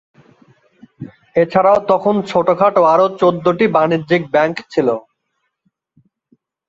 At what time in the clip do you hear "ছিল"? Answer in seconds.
4.71-4.87